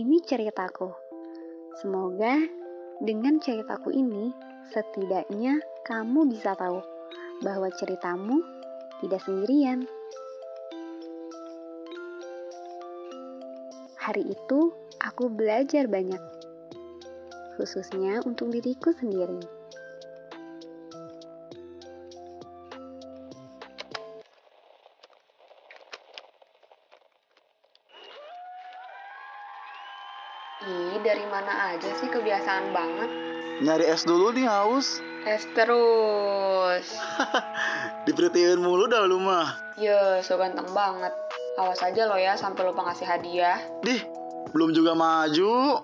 ini 0.00 0.16
ceritaku. 0.24 0.88
Semoga 1.76 2.40
dengan 3.04 3.36
ceritaku 3.36 3.92
ini, 3.92 4.32
setidaknya 4.72 5.60
kamu 5.84 6.24
bisa 6.24 6.56
tahu 6.56 6.80
bahwa 7.44 7.68
ceritamu 7.68 8.40
tidak 9.04 9.20
sendirian. 9.20 9.84
Hari 14.00 14.24
itu, 14.24 14.72
aku 15.04 15.28
belajar 15.28 15.84
banyak, 15.84 16.20
khususnya 17.60 18.24
untuk 18.24 18.48
diriku 18.56 18.96
sendiri. 18.96 19.59
Ih, 30.60 31.00
dari 31.00 31.24
mana 31.24 31.72
aja 31.72 31.88
sih 31.96 32.04
kebiasaan 32.12 32.76
banget? 32.76 33.08
Nyari 33.64 33.88
es 33.88 34.04
dulu 34.04 34.28
nih 34.36 34.44
haus. 34.44 35.00
Es 35.24 35.48
terus. 35.56 36.84
Diperhatiin 38.04 38.60
mulu 38.60 38.84
dah 38.84 39.08
lu 39.08 39.24
mah. 39.24 39.56
Yo, 39.80 40.20
so 40.20 40.36
ganteng 40.36 40.68
banget. 40.76 41.16
Awas 41.56 41.80
aja 41.80 42.04
lo 42.04 42.20
ya 42.20 42.36
sampai 42.36 42.68
lupa 42.68 42.84
ngasih 42.92 43.08
hadiah. 43.08 43.56
Dih, 43.80 44.04
belum 44.52 44.76
juga 44.76 44.92
maju. 44.92 45.80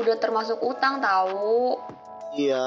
Udah 0.00 0.16
termasuk 0.16 0.56
utang 0.64 1.04
tahu. 1.04 1.76
Iya, 2.32 2.64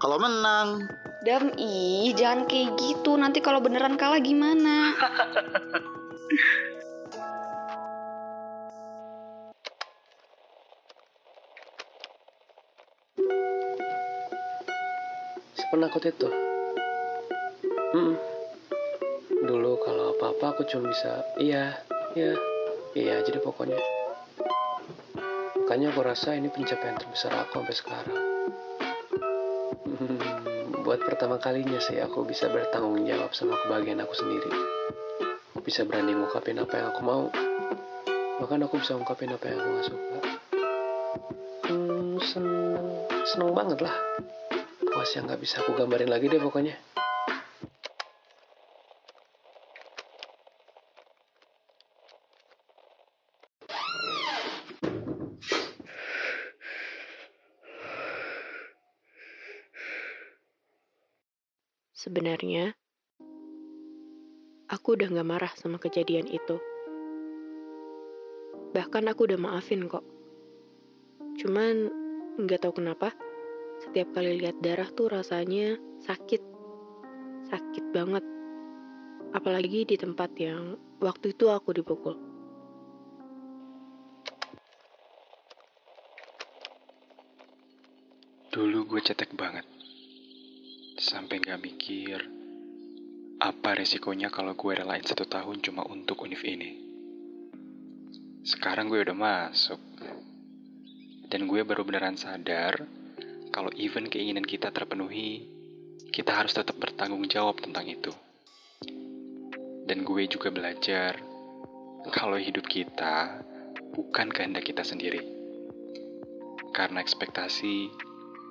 kalau 0.00 0.16
menang. 0.16 0.88
Dam, 1.20 1.52
ih 1.60 2.16
jangan 2.16 2.48
kayak 2.48 2.80
gitu. 2.80 3.12
Nanti 3.20 3.44
kalau 3.44 3.60
beneran 3.60 4.00
kalah 4.00 4.24
gimana? 4.24 4.96
Sepenakut 15.66 15.98
itu. 16.06 16.30
Hmm. 17.90 18.14
Dulu 19.34 19.82
kalau 19.82 20.14
apa-apa 20.14 20.54
aku 20.54 20.62
cuma 20.70 20.94
bisa 20.94 21.26
iya, 21.42 21.82
iya, 22.14 22.38
iya 22.94 23.18
jadi 23.26 23.42
pokoknya. 23.42 23.74
Makanya 25.66 25.90
aku 25.90 26.06
rasa 26.06 26.38
ini 26.38 26.54
pencapaian 26.54 26.94
terbesar 26.94 27.34
aku 27.34 27.58
sampai 27.58 27.74
sekarang. 27.74 28.22
Buat 30.86 31.02
pertama 31.02 31.42
kalinya 31.42 31.82
sih 31.82 31.98
aku 31.98 32.22
bisa 32.22 32.46
bertanggung 32.46 33.02
jawab 33.02 33.34
sama 33.34 33.58
kebahagiaan 33.66 34.06
aku 34.06 34.14
sendiri. 34.14 34.50
Aku 35.50 35.66
bisa 35.66 35.82
berani 35.82 36.14
ngungkapin 36.14 36.62
apa 36.62 36.78
yang 36.78 36.94
aku 36.94 37.02
mau. 37.02 37.26
Bahkan 38.38 38.70
aku 38.70 38.78
bisa 38.78 38.94
ngungkapin 38.94 39.34
apa 39.34 39.50
yang 39.50 39.58
aku 39.58 39.68
gak 39.74 39.86
suka. 39.90 40.18
Hmm, 41.66 42.22
seneng, 42.22 42.86
seneng 43.26 43.50
banget 43.50 43.82
lah 43.82 43.98
puas 44.96 45.12
yang 45.12 45.28
nggak 45.28 45.44
bisa 45.44 45.60
aku 45.60 45.76
gambarin 45.76 46.08
lagi 46.08 46.24
deh 46.24 46.40
pokoknya. 46.40 46.72
Sebenarnya, 61.92 62.72
aku 64.72 64.96
udah 64.96 65.12
gak 65.12 65.28
marah 65.28 65.52
sama 65.60 65.76
kejadian 65.76 66.24
itu. 66.24 66.56
Bahkan 68.72 69.12
aku 69.12 69.28
udah 69.28 69.36
maafin 69.36 69.92
kok. 69.92 70.08
Cuman, 71.36 71.92
nggak 72.40 72.64
tahu 72.64 72.80
kenapa, 72.80 73.12
setiap 73.86 74.18
kali 74.18 74.42
lihat 74.42 74.58
darah 74.58 74.90
tuh 74.90 75.06
rasanya 75.06 75.78
sakit. 76.02 76.42
Sakit 77.46 77.84
banget. 77.94 78.26
Apalagi 79.30 79.86
di 79.86 79.94
tempat 79.94 80.34
yang 80.34 80.74
waktu 80.98 81.32
itu 81.32 81.46
aku 81.46 81.70
dipukul. 81.70 82.18
Dulu 88.50 88.78
gue 88.90 89.00
cetek 89.06 89.38
banget. 89.38 89.64
Sampai 90.98 91.38
gak 91.38 91.62
mikir 91.62 92.18
apa 93.36 93.76
resikonya 93.76 94.32
kalau 94.32 94.56
gue 94.56 94.72
relain 94.72 95.04
satu 95.04 95.28
tahun 95.28 95.60
cuma 95.62 95.86
untuk 95.86 96.24
univ 96.26 96.40
ini. 96.42 96.82
Sekarang 98.42 98.90
gue 98.90 99.04
udah 99.04 99.14
masuk. 99.14 99.78
Dan 101.26 101.46
gue 101.46 101.60
baru 101.62 101.84
beneran 101.84 102.16
sadar 102.16 103.05
kalau 103.56 103.72
even 103.80 104.04
keinginan 104.04 104.44
kita 104.44 104.68
terpenuhi, 104.68 105.48
kita 106.12 106.28
harus 106.36 106.52
tetap 106.52 106.76
bertanggung 106.76 107.24
jawab 107.24 107.56
tentang 107.56 107.88
itu. 107.88 108.12
Dan 109.88 110.04
gue 110.04 110.28
juga 110.28 110.52
belajar 110.52 111.16
kalau 112.12 112.36
hidup 112.36 112.68
kita 112.68 113.40
bukan 113.96 114.28
kehendak 114.28 114.60
kita 114.60 114.84
sendiri. 114.84 115.24
Karena 116.76 117.00
ekspektasi 117.00 117.88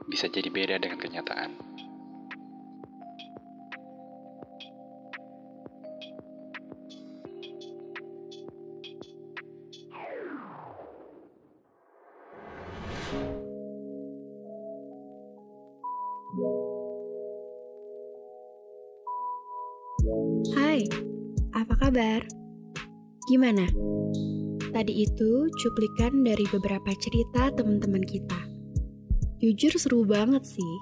bisa 0.09 0.25
jadi 0.25 0.49
beda 0.49 0.81
dengan 0.81 0.97
kenyataan. 0.97 1.53
Hai, 16.35 16.43
apa 21.55 21.79
kabar? 21.79 22.19
Gimana? 23.31 23.63
Tadi 24.75 25.07
itu 25.07 25.47
cuplikan 25.47 26.27
dari 26.27 26.43
beberapa 26.51 26.91
cerita 26.99 27.55
teman-teman 27.55 28.03
kita. 28.03 28.35
Jujur 29.39 29.79
seru 29.79 30.03
banget 30.03 30.43
sih. 30.43 30.75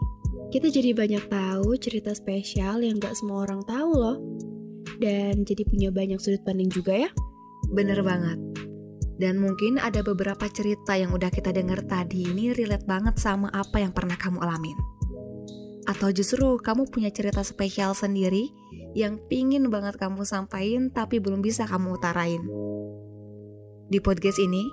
Kita 0.50 0.74
jadi 0.74 0.98
banyak 0.98 1.30
tahu 1.30 1.78
cerita 1.78 2.18
spesial 2.18 2.82
yang 2.82 2.98
gak 2.98 3.14
semua 3.14 3.46
orang 3.46 3.62
tahu 3.70 3.94
loh. 3.94 4.18
Dan 4.98 5.46
jadi 5.46 5.70
punya 5.70 5.94
banyak 5.94 6.18
sudut 6.18 6.42
pandang 6.42 6.74
juga 6.74 6.98
ya. 6.98 7.14
Bener 7.70 8.02
banget. 8.02 8.42
Dan 9.22 9.38
mungkin 9.38 9.78
ada 9.78 10.02
beberapa 10.02 10.50
cerita 10.50 10.98
yang 10.98 11.14
udah 11.14 11.30
kita 11.30 11.54
dengar 11.54 11.86
tadi 11.86 12.26
ini 12.26 12.58
relate 12.58 12.90
banget 12.90 13.22
sama 13.22 13.54
apa 13.54 13.78
yang 13.78 13.94
pernah 13.94 14.18
kamu 14.18 14.42
alamin. 14.42 15.03
Atau 15.84 16.16
justru 16.16 16.60
kamu 16.60 16.88
punya 16.88 17.12
cerita 17.12 17.44
spesial 17.44 17.92
sendiri 17.92 18.52
yang 18.96 19.20
pingin 19.28 19.68
banget 19.68 20.00
kamu 20.00 20.24
sampaikan 20.24 20.94
tapi 20.94 21.20
belum 21.20 21.44
bisa 21.44 21.68
kamu 21.68 22.00
utarain. 22.00 22.44
Di 23.92 24.00
podcast 24.00 24.40
ini, 24.40 24.64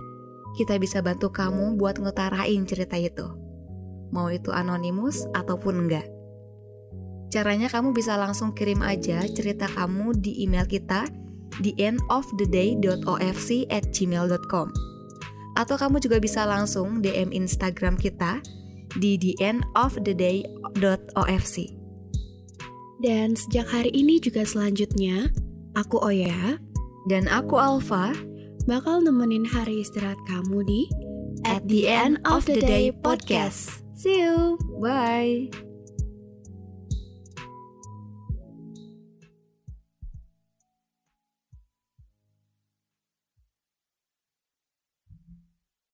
kita 0.55 0.79
bisa 0.79 1.03
bantu 1.03 1.31
kamu 1.35 1.75
buat 1.79 1.99
ngutarain 1.99 2.63
cerita 2.67 2.95
itu. 2.99 3.27
Mau 4.11 4.31
itu 4.31 4.51
anonimus 4.51 5.27
ataupun 5.35 5.87
enggak. 5.87 6.07
Caranya 7.31 7.71
kamu 7.71 7.95
bisa 7.95 8.19
langsung 8.19 8.51
kirim 8.51 8.83
aja 8.83 9.23
cerita 9.31 9.71
kamu 9.71 10.19
di 10.19 10.43
email 10.43 10.67
kita 10.67 11.07
di 11.63 11.75
endoftheday.ofc 11.79 13.49
at 13.71 13.87
gmail.com 13.95 14.67
Atau 15.55 15.77
kamu 15.79 16.03
juga 16.03 16.19
bisa 16.19 16.43
langsung 16.43 16.99
DM 16.99 17.31
Instagram 17.31 17.95
kita 17.95 18.43
di 18.99 19.15
theendoftheday.ofc 19.21 21.57
Dan 23.01 23.33
sejak 23.39 23.65
hari 23.71 23.95
ini 23.95 24.19
juga 24.19 24.43
selanjutnya, 24.43 25.31
aku 25.79 26.03
Oya 26.03 26.59
Dan 27.07 27.31
aku 27.31 27.55
Alfa 27.61 28.11
bakal 28.69 29.01
nemenin 29.03 29.47
hari 29.47 29.81
istirahat 29.81 30.19
kamu 30.29 30.65
di 30.67 30.81
At 31.49 31.65
the 31.67 31.89
End 31.89 32.21
of 32.29 32.45
the 32.45 32.61
Day 32.61 32.93
podcast. 32.93 33.81
See 33.97 34.21
you! 34.21 34.61
Bye! 34.81 35.70